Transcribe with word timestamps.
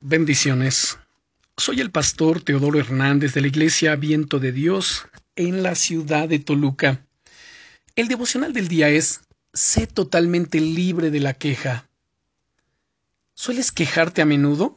Bendiciones. 0.00 0.98
Soy 1.56 1.80
el 1.80 1.90
pastor 1.90 2.42
Teodoro 2.42 2.78
Hernández 2.78 3.32
de 3.32 3.40
la 3.40 3.46
Iglesia 3.46 3.96
Viento 3.96 4.38
de 4.38 4.52
Dios 4.52 5.06
en 5.36 5.62
la 5.62 5.74
ciudad 5.74 6.28
de 6.28 6.38
Toluca. 6.38 7.06
El 7.96 8.06
devocional 8.06 8.52
del 8.52 8.68
día 8.68 8.90
es 8.90 9.22
Sé 9.54 9.86
totalmente 9.86 10.60
libre 10.60 11.10
de 11.10 11.20
la 11.20 11.32
queja. 11.32 11.88
¿Sueles 13.34 13.72
quejarte 13.72 14.20
a 14.20 14.26
menudo? 14.26 14.76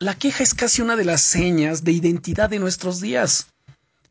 La 0.00 0.16
queja 0.16 0.42
es 0.42 0.52
casi 0.52 0.82
una 0.82 0.96
de 0.96 1.04
las 1.04 1.22
señas 1.22 1.84
de 1.84 1.92
identidad 1.92 2.50
de 2.50 2.58
nuestros 2.58 3.00
días. 3.00 3.46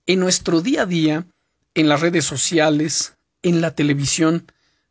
En 0.06 0.22
nuestro 0.22 0.62
día 0.62 0.84
a 0.84 0.86
día, 0.86 1.28
en 1.76 1.90
las 1.90 2.00
redes 2.00 2.24
sociales, 2.24 3.18
en 3.42 3.60
la 3.60 3.76
televisión, 3.76 4.50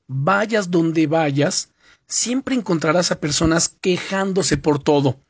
vayas 0.09 0.71
donde 0.71 1.07
vayas, 1.07 1.71
siempre 2.09 2.55
encontrarás 2.55 3.11
a 3.11 3.21
personas 3.21 3.69
quejándose 3.69 4.57
por 4.57 4.83
todo, 4.83 5.21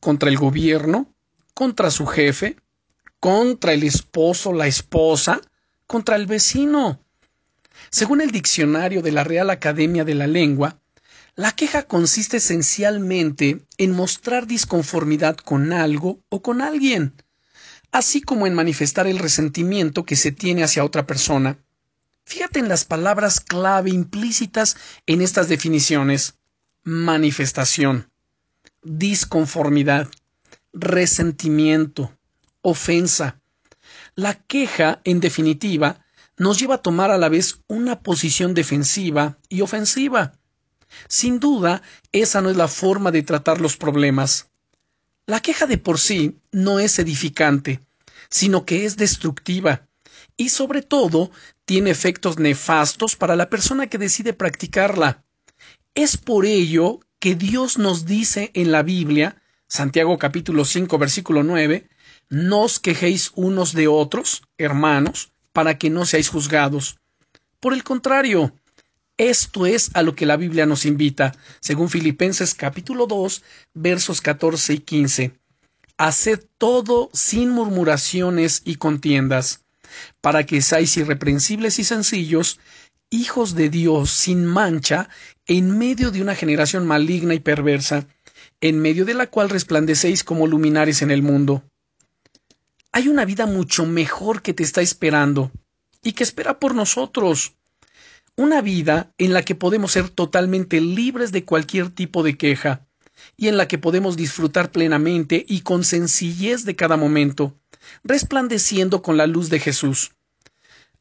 contra 0.00 0.28
el 0.28 0.36
gobierno, 0.36 1.12
contra 1.54 1.90
su 1.90 2.06
jefe, 2.06 2.56
contra 3.20 3.72
el 3.72 3.82
esposo, 3.82 4.52
la 4.52 4.66
esposa, 4.66 5.40
contra 5.86 6.16
el 6.16 6.26
vecino. 6.26 7.00
Según 7.90 8.20
el 8.20 8.30
diccionario 8.30 9.02
de 9.02 9.12
la 9.12 9.24
Real 9.24 9.50
Academia 9.50 10.04
de 10.04 10.14
la 10.14 10.26
Lengua, 10.26 10.80
la 11.34 11.52
queja 11.52 11.84
consiste 11.84 12.38
esencialmente 12.38 13.64
en 13.78 13.92
mostrar 13.92 14.46
disconformidad 14.46 15.36
con 15.36 15.72
algo 15.72 16.20
o 16.28 16.42
con 16.42 16.60
alguien, 16.60 17.14
así 17.90 18.20
como 18.20 18.46
en 18.46 18.54
manifestar 18.54 19.06
el 19.06 19.18
resentimiento 19.18 20.04
que 20.04 20.16
se 20.16 20.32
tiene 20.32 20.62
hacia 20.62 20.84
otra 20.84 21.06
persona, 21.06 21.58
Fíjate 22.24 22.60
en 22.60 22.68
las 22.68 22.84
palabras 22.84 23.40
clave 23.40 23.90
implícitas 23.90 24.76
en 25.06 25.20
estas 25.20 25.48
definiciones. 25.48 26.34
Manifestación, 26.84 28.10
disconformidad, 28.82 30.08
resentimiento, 30.72 32.16
ofensa. 32.60 33.40
La 34.14 34.34
queja, 34.34 35.00
en 35.04 35.20
definitiva, 35.20 36.04
nos 36.36 36.58
lleva 36.58 36.76
a 36.76 36.82
tomar 36.82 37.10
a 37.10 37.18
la 37.18 37.28
vez 37.28 37.60
una 37.68 38.00
posición 38.00 38.54
defensiva 38.54 39.38
y 39.48 39.60
ofensiva. 39.60 40.32
Sin 41.08 41.40
duda, 41.40 41.82
esa 42.10 42.40
no 42.40 42.50
es 42.50 42.56
la 42.56 42.68
forma 42.68 43.10
de 43.10 43.22
tratar 43.22 43.60
los 43.60 43.76
problemas. 43.76 44.48
La 45.26 45.40
queja 45.40 45.66
de 45.66 45.78
por 45.78 45.98
sí 45.98 46.38
no 46.50 46.78
es 46.80 46.98
edificante, 46.98 47.80
sino 48.28 48.64
que 48.66 48.84
es 48.84 48.96
destructiva 48.96 49.86
y 50.36 50.48
sobre 50.48 50.82
todo 50.82 51.30
tiene 51.64 51.90
efectos 51.90 52.38
nefastos 52.38 53.16
para 53.16 53.36
la 53.36 53.48
persona 53.48 53.86
que 53.86 53.98
decide 53.98 54.32
practicarla. 54.32 55.24
Es 55.94 56.16
por 56.16 56.46
ello 56.46 57.00
que 57.18 57.34
Dios 57.34 57.78
nos 57.78 58.04
dice 58.04 58.50
en 58.54 58.72
la 58.72 58.82
Biblia, 58.82 59.42
Santiago 59.68 60.18
capítulo 60.18 60.64
5 60.64 60.98
versículo 60.98 61.42
9, 61.42 61.88
no 62.28 62.62
os 62.62 62.80
quejéis 62.80 63.30
unos 63.34 63.74
de 63.74 63.88
otros, 63.88 64.42
hermanos, 64.58 65.32
para 65.52 65.78
que 65.78 65.90
no 65.90 66.06
seáis 66.06 66.28
juzgados. 66.28 66.98
Por 67.60 67.74
el 67.74 67.84
contrario, 67.84 68.54
esto 69.18 69.66
es 69.66 69.90
a 69.94 70.02
lo 70.02 70.16
que 70.16 70.26
la 70.26 70.36
Biblia 70.36 70.66
nos 70.66 70.84
invita, 70.84 71.32
según 71.60 71.90
Filipenses 71.90 72.54
capítulo 72.54 73.06
2 73.06 73.42
versos 73.74 74.20
14 74.20 74.74
y 74.74 74.78
15. 74.78 75.38
Haced 75.98 76.44
todo 76.58 77.10
sin 77.12 77.50
murmuraciones 77.50 78.62
y 78.64 78.76
contiendas 78.76 79.61
para 80.20 80.44
que 80.44 80.62
seáis 80.62 80.96
irreprensibles 80.96 81.78
y 81.78 81.84
sencillos, 81.84 82.58
hijos 83.10 83.54
de 83.54 83.68
Dios 83.68 84.10
sin 84.10 84.44
mancha, 84.44 85.08
en 85.46 85.76
medio 85.78 86.10
de 86.10 86.22
una 86.22 86.34
generación 86.34 86.86
maligna 86.86 87.34
y 87.34 87.40
perversa, 87.40 88.06
en 88.60 88.80
medio 88.80 89.04
de 89.04 89.14
la 89.14 89.26
cual 89.26 89.50
resplandecéis 89.50 90.24
como 90.24 90.46
luminares 90.46 91.02
en 91.02 91.10
el 91.10 91.22
mundo. 91.22 91.62
Hay 92.92 93.08
una 93.08 93.24
vida 93.24 93.46
mucho 93.46 93.86
mejor 93.86 94.42
que 94.42 94.54
te 94.54 94.62
está 94.62 94.82
esperando 94.82 95.50
y 96.02 96.12
que 96.12 96.24
espera 96.24 96.58
por 96.58 96.74
nosotros. 96.74 97.54
Una 98.36 98.60
vida 98.60 99.12
en 99.18 99.32
la 99.32 99.42
que 99.42 99.54
podemos 99.54 99.92
ser 99.92 100.08
totalmente 100.08 100.80
libres 100.80 101.32
de 101.32 101.44
cualquier 101.44 101.90
tipo 101.90 102.22
de 102.22 102.36
queja 102.36 102.86
y 103.36 103.48
en 103.48 103.56
la 103.56 103.68
que 103.68 103.78
podemos 103.78 104.16
disfrutar 104.16 104.70
plenamente 104.70 105.44
y 105.46 105.60
con 105.60 105.84
sencillez 105.84 106.64
de 106.64 106.76
cada 106.76 106.96
momento, 106.96 107.56
resplandeciendo 108.04 109.02
con 109.02 109.16
la 109.16 109.26
luz 109.26 109.50
de 109.50 109.60
Jesús. 109.60 110.12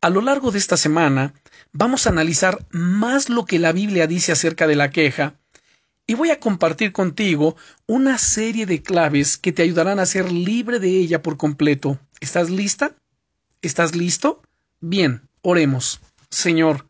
A 0.01 0.09
lo 0.09 0.21
largo 0.21 0.51
de 0.51 0.57
esta 0.57 0.77
semana 0.77 1.33
vamos 1.71 2.05
a 2.05 2.09
analizar 2.09 2.65
más 2.71 3.29
lo 3.29 3.45
que 3.45 3.59
la 3.59 3.71
Biblia 3.71 4.07
dice 4.07 4.31
acerca 4.31 4.67
de 4.67 4.75
la 4.75 4.89
queja 4.89 5.35
y 6.07 6.15
voy 6.15 6.31
a 6.31 6.39
compartir 6.39 6.91
contigo 6.91 7.55
una 7.87 8.17
serie 8.17 8.65
de 8.65 8.81
claves 8.81 9.37
que 9.37 9.51
te 9.51 9.61
ayudarán 9.61 9.99
a 9.99 10.05
ser 10.05 10.31
libre 10.31 10.79
de 10.79 10.89
ella 10.89 11.21
por 11.21 11.37
completo. 11.37 11.99
¿Estás 12.19 12.49
lista? 12.49 12.95
¿Estás 13.61 13.95
listo? 13.95 14.41
Bien, 14.79 15.29
oremos. 15.41 16.01
Señor, 16.29 16.89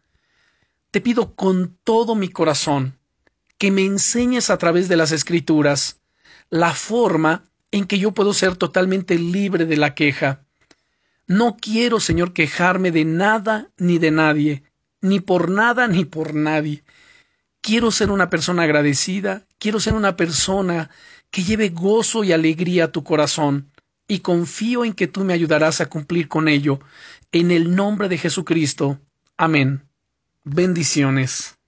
te 0.89 1.01
pido 1.01 1.35
con 1.35 1.77
todo 1.83 2.15
mi 2.15 2.29
corazón 2.29 2.97
que 3.57 3.71
me 3.71 3.85
enseñes 3.85 4.49
a 4.49 4.57
través 4.57 4.87
de 4.87 4.97
las 4.97 5.11
escrituras 5.11 6.01
la 6.49 6.73
forma 6.73 7.50
en 7.71 7.85
que 7.85 7.99
yo 7.99 8.11
puedo 8.11 8.33
ser 8.33 8.55
totalmente 8.57 9.17
libre 9.17 9.65
de 9.65 9.77
la 9.77 9.95
queja. 9.95 10.43
No 11.27 11.57
quiero, 11.57 11.99
Señor, 11.99 12.33
quejarme 12.33 12.91
de 12.91 13.05
nada 13.05 13.71
ni 13.77 13.97
de 13.97 14.11
nadie, 14.11 14.63
ni 14.99 15.19
por 15.19 15.49
nada 15.49 15.87
ni 15.87 16.05
por 16.05 16.33
nadie. 16.33 16.83
Quiero 17.61 17.91
ser 17.91 18.11
una 18.11 18.29
persona 18.29 18.63
agradecida, 18.63 19.45
quiero 19.57 19.79
ser 19.79 19.93
una 19.93 20.17
persona 20.17 20.89
que 21.29 21.43
lleve 21.43 21.69
gozo 21.69 22.23
y 22.23 22.33
alegría 22.33 22.85
a 22.85 22.91
tu 22.91 23.03
corazón, 23.03 23.71
y 24.07 24.19
confío 24.19 24.83
en 24.83 24.93
que 24.93 25.07
tú 25.07 25.23
me 25.23 25.33
ayudarás 25.33 25.79
a 25.79 25.85
cumplir 25.85 26.27
con 26.27 26.49
ello. 26.49 26.79
En 27.31 27.51
el 27.51 27.73
nombre 27.73 28.09
de 28.09 28.17
Jesucristo. 28.17 28.99
Amén. 29.37 29.87
Bendiciones. 30.43 31.60